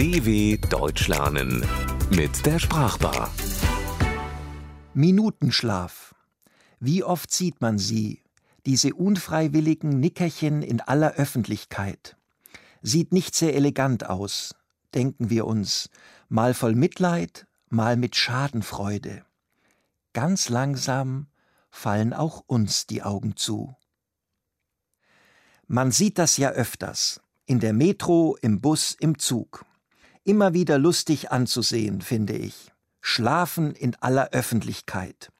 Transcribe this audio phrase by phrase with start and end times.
[0.00, 1.62] DW Deutsch lernen
[2.08, 3.30] mit der Sprachbar.
[4.94, 6.14] Minutenschlaf.
[6.78, 8.22] Wie oft sieht man sie,
[8.64, 12.16] diese unfreiwilligen Nickerchen in aller Öffentlichkeit.
[12.80, 14.54] Sieht nicht sehr elegant aus,
[14.94, 15.90] denken wir uns,
[16.30, 19.26] mal voll Mitleid, mal mit Schadenfreude.
[20.14, 21.26] Ganz langsam
[21.68, 23.76] fallen auch uns die Augen zu.
[25.66, 29.66] Man sieht das ja öfters, in der Metro, im Bus, im Zug.
[30.24, 32.72] Immer wieder lustig anzusehen, finde ich.
[33.00, 35.32] Schlafen in aller Öffentlichkeit.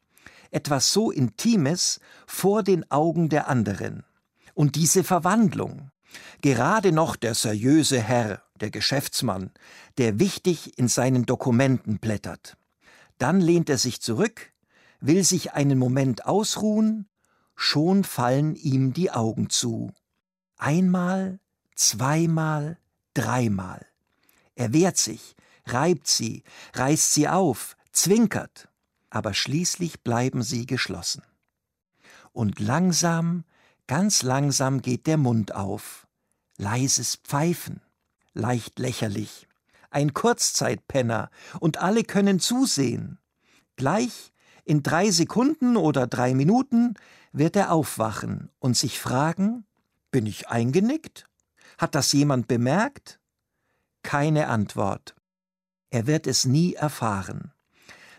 [0.50, 4.04] Etwas so Intimes vor den Augen der anderen.
[4.54, 5.90] Und diese Verwandlung.
[6.40, 9.52] Gerade noch der seriöse Herr, der Geschäftsmann,
[9.98, 12.56] der wichtig in seinen Dokumenten blättert.
[13.18, 14.52] Dann lehnt er sich zurück,
[15.00, 17.08] will sich einen Moment ausruhen,
[17.54, 19.92] schon fallen ihm die Augen zu.
[20.56, 21.38] Einmal,
[21.74, 22.78] zweimal,
[23.14, 23.89] dreimal.
[24.60, 26.42] Er wehrt sich, reibt sie,
[26.74, 28.68] reißt sie auf, zwinkert,
[29.08, 31.22] aber schließlich bleiben sie geschlossen.
[32.32, 33.44] Und langsam,
[33.86, 36.06] ganz langsam geht der Mund auf,
[36.58, 37.80] leises Pfeifen,
[38.34, 39.48] leicht lächerlich,
[39.88, 43.18] ein Kurzzeitpenner, und alle können zusehen.
[43.76, 44.30] Gleich,
[44.66, 46.96] in drei Sekunden oder drei Minuten,
[47.32, 49.64] wird er aufwachen und sich fragen,
[50.10, 51.30] bin ich eingenickt?
[51.78, 53.19] Hat das jemand bemerkt?
[54.02, 55.14] Keine Antwort.
[55.90, 57.52] Er wird es nie erfahren.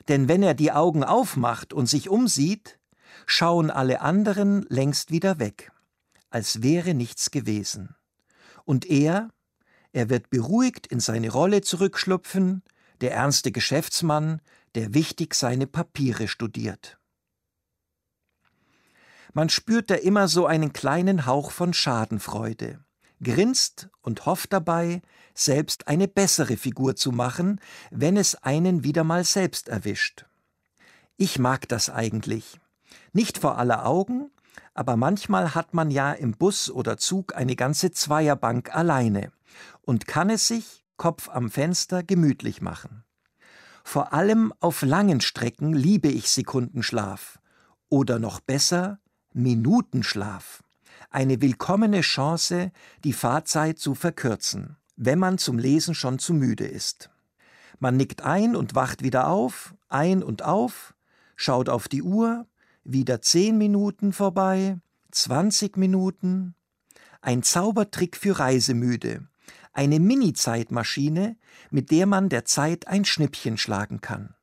[0.07, 2.79] Denn wenn er die Augen aufmacht und sich umsieht,
[3.25, 5.71] schauen alle anderen längst wieder weg,
[6.29, 7.95] als wäre nichts gewesen.
[8.65, 9.29] Und er,
[9.91, 12.63] er wird beruhigt in seine Rolle zurückschlüpfen,
[13.01, 14.41] der ernste Geschäftsmann,
[14.75, 16.97] der wichtig seine Papiere studiert.
[19.33, 22.83] Man spürt da immer so einen kleinen Hauch von Schadenfreude
[23.23, 25.01] grinst und hofft dabei,
[25.33, 30.25] selbst eine bessere Figur zu machen, wenn es einen wieder mal selbst erwischt.
[31.17, 32.59] Ich mag das eigentlich.
[33.13, 34.31] Nicht vor aller Augen,
[34.73, 39.31] aber manchmal hat man ja im Bus oder Zug eine ganze Zweierbank alleine
[39.81, 43.03] und kann es sich, Kopf am Fenster, gemütlich machen.
[43.83, 47.39] Vor allem auf langen Strecken liebe ich Sekundenschlaf
[47.89, 48.99] oder noch besser
[49.33, 50.63] Minutenschlaf
[51.09, 52.71] eine willkommene Chance,
[53.03, 57.09] die Fahrzeit zu verkürzen, wenn man zum Lesen schon zu müde ist.
[57.79, 60.93] Man nickt ein und wacht wieder auf, ein und auf,
[61.35, 62.45] schaut auf die Uhr,
[62.83, 64.79] wieder zehn Minuten vorbei,
[65.11, 66.55] zwanzig Minuten.
[67.21, 69.27] Ein Zaubertrick für Reisemüde,
[69.73, 71.37] eine Mini-Zeitmaschine,
[71.69, 74.35] mit der man der Zeit ein Schnippchen schlagen kann.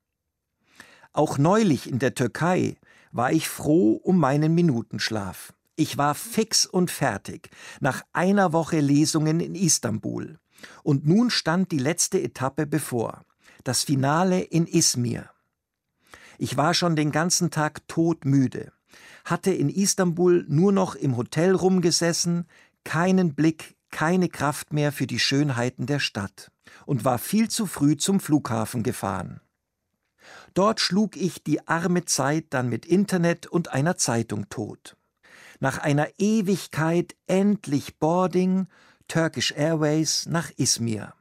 [1.12, 2.76] Auch neulich in der Türkei
[3.10, 5.54] war ich froh um meinen Minutenschlaf.
[5.80, 10.40] Ich war fix und fertig nach einer Woche Lesungen in Istanbul.
[10.82, 13.24] Und nun stand die letzte Etappe bevor,
[13.62, 15.30] das Finale in Izmir.
[16.36, 18.72] Ich war schon den ganzen Tag todmüde,
[19.24, 22.48] hatte in Istanbul nur noch im Hotel rumgesessen,
[22.82, 26.50] keinen Blick, keine Kraft mehr für die Schönheiten der Stadt
[26.86, 29.40] und war viel zu früh zum Flughafen gefahren.
[30.54, 34.97] Dort schlug ich die arme Zeit dann mit Internet und einer Zeitung tot
[35.60, 38.66] nach einer Ewigkeit endlich Boarding
[39.08, 41.14] Turkish Airways nach Izmir.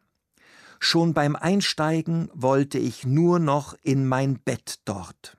[0.79, 5.37] Schon beim Einsteigen wollte ich nur noch in mein Bett dort.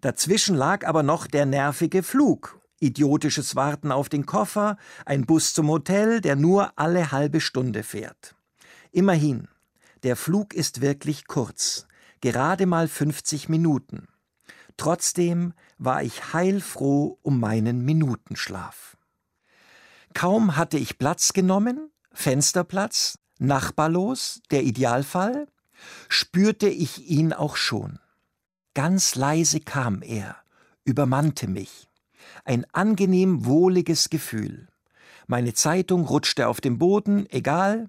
[0.00, 5.68] Dazwischen lag aber noch der nervige Flug, idiotisches Warten auf den Koffer, ein Bus zum
[5.68, 8.34] Hotel, der nur alle halbe Stunde fährt.
[8.92, 9.48] Immerhin,
[10.02, 11.86] der Flug ist wirklich kurz,
[12.20, 14.08] gerade mal 50 Minuten.
[14.76, 18.96] Trotzdem war ich heilfroh um meinen Minutenschlaf.
[20.14, 25.46] Kaum hatte ich Platz genommen, Fensterplatz, nachbarlos, der Idealfall,
[26.08, 27.98] spürte ich ihn auch schon.
[28.74, 30.36] Ganz leise kam er,
[30.84, 31.88] übermannte mich.
[32.44, 34.68] Ein angenehm wohliges Gefühl.
[35.26, 37.88] Meine Zeitung rutschte auf dem Boden, egal.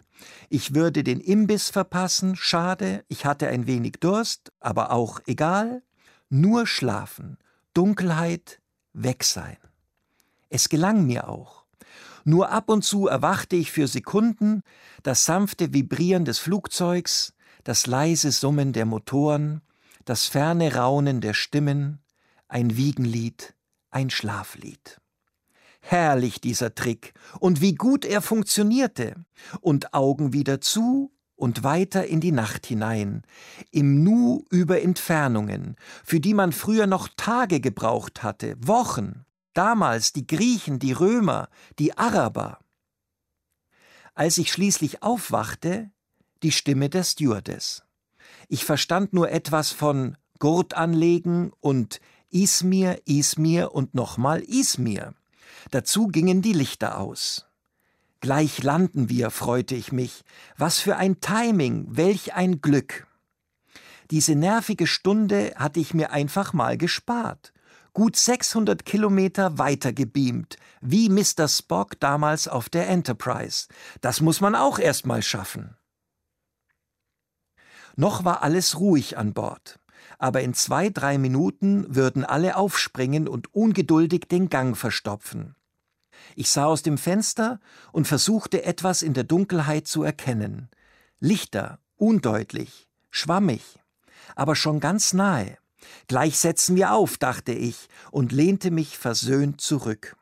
[0.50, 5.84] Ich würde den Imbiss verpassen, schade, ich hatte ein wenig Durst, aber auch egal.
[6.30, 7.38] Nur schlafen,
[7.74, 8.60] Dunkelheit,
[8.94, 9.58] weg sein.
[10.50, 11.66] Es gelang mir auch.
[12.26, 14.62] Nur ab und zu erwachte ich für Sekunden,
[15.04, 17.34] das sanfte Vibrieren des Flugzeugs,
[17.64, 19.62] das leise Summen der Motoren,
[20.04, 22.00] das ferne Raunen der Stimmen,
[22.50, 23.56] ein Wiegenlied,
[23.90, 25.00] ein Schlaflied.
[25.80, 29.16] Herrlich dieser Trick, und wie gut er funktionierte,
[29.62, 33.22] und Augen wieder zu und weiter in die Nacht hinein,
[33.72, 39.24] im Nu über Entfernungen, für die man früher noch Tage gebraucht hatte, Wochen,
[39.54, 41.48] damals die Griechen, die Römer,
[41.80, 42.60] die Araber.
[44.16, 45.92] Als ich schließlich aufwachte,
[46.44, 47.84] die Stimme der Stewardess.
[48.50, 52.00] Ich verstand nur etwas von Gurt anlegen und
[52.30, 55.14] Ismir, Ismir und nochmal Ismir.
[55.72, 57.48] Dazu gingen die Lichter aus.
[58.20, 60.24] Gleich landen wir, freute ich mich.
[60.58, 63.08] Was für ein Timing, welch ein Glück.
[64.10, 67.54] Diese nervige Stunde hatte ich mir einfach mal gespart.
[67.94, 71.48] Gut 600 Kilometer weiter gebeamt, wie Mr.
[71.48, 73.68] Spock damals auf der Enterprise.
[74.02, 75.76] Das muss man auch erst mal schaffen.
[77.96, 79.80] Noch war alles ruhig an Bord.
[80.20, 85.57] Aber in zwei, drei Minuten würden alle aufspringen und ungeduldig den Gang verstopfen.
[86.36, 87.60] Ich sah aus dem Fenster
[87.92, 90.70] und versuchte etwas in der Dunkelheit zu erkennen.
[91.20, 93.64] Lichter, undeutlich, schwammig,
[94.36, 95.58] aber schon ganz nahe.
[96.08, 100.16] Gleich setzen wir auf, dachte ich und lehnte mich versöhnt zurück.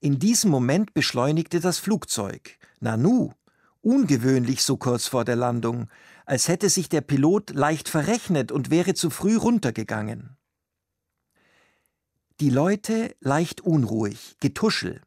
[0.00, 2.58] In diesem Moment beschleunigte das Flugzeug.
[2.80, 3.32] Nanu,
[3.82, 5.88] ungewöhnlich so kurz vor der Landung,
[6.26, 10.36] als hätte sich der Pilot leicht verrechnet und wäre zu früh runtergegangen.
[12.40, 15.00] Die Leute leicht unruhig, Getuschel.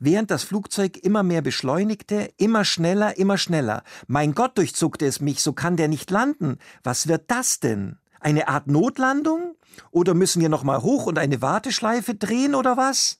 [0.00, 3.84] Während das Flugzeug immer mehr beschleunigte, immer schneller, immer schneller.
[4.06, 6.58] Mein Gott, durchzuckte es mich, so kann der nicht landen.
[6.82, 7.98] Was wird das denn?
[8.18, 9.56] Eine Art Notlandung?
[9.90, 13.18] Oder müssen wir noch mal hoch und eine Warteschleife drehen oder was?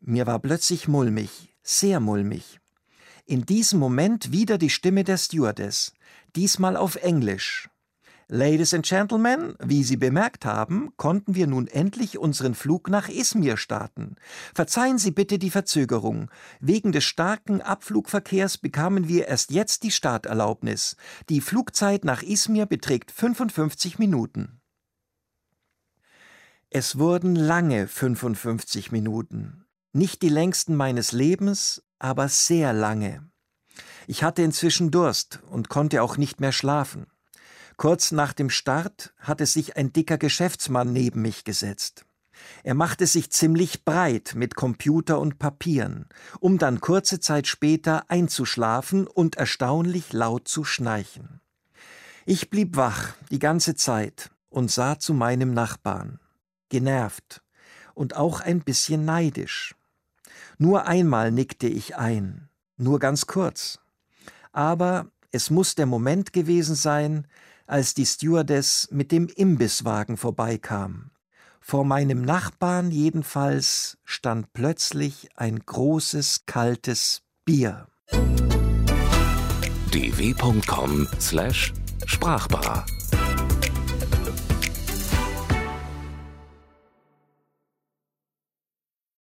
[0.00, 2.60] Mir war plötzlich mulmig, sehr mulmig.
[3.26, 5.92] In diesem Moment wieder die Stimme der Stewardess,
[6.34, 7.68] diesmal auf Englisch.
[8.30, 13.56] Ladies and Gentlemen, wie Sie bemerkt haben, konnten wir nun endlich unseren Flug nach Izmir
[13.56, 14.16] starten.
[14.54, 16.30] Verzeihen Sie bitte die Verzögerung.
[16.60, 20.96] Wegen des starken Abflugverkehrs bekamen wir erst jetzt die Starterlaubnis.
[21.30, 24.60] Die Flugzeit nach Izmir beträgt 55 Minuten.
[26.68, 29.64] Es wurden lange 55 Minuten.
[29.94, 33.26] Nicht die längsten meines Lebens, aber sehr lange.
[34.06, 37.06] Ich hatte inzwischen Durst und konnte auch nicht mehr schlafen.
[37.78, 42.04] Kurz nach dem Start hatte sich ein dicker Geschäftsmann neben mich gesetzt.
[42.64, 46.06] Er machte sich ziemlich breit mit Computer und Papieren,
[46.40, 51.40] um dann kurze Zeit später einzuschlafen und erstaunlich laut zu schnarchen.
[52.26, 56.18] Ich blieb wach die ganze Zeit und sah zu meinem Nachbarn,
[56.70, 57.42] genervt
[57.94, 59.76] und auch ein bisschen neidisch.
[60.58, 63.78] Nur einmal nickte ich ein, nur ganz kurz.
[64.50, 67.28] Aber es muss der Moment gewesen sein,
[67.68, 71.12] als die Stewardess mit dem Imbisswagen vorbeikam.
[71.60, 77.86] Vor meinem Nachbarn jedenfalls stand plötzlich ein großes kaltes Bier.
[79.92, 82.86] dw.com/sprachbar